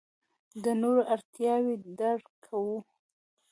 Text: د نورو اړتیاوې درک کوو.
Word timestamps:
د 0.63 0.65
نورو 0.81 1.01
اړتیاوې 1.13 1.75
درک 1.99 2.25
کوو. 2.45 2.77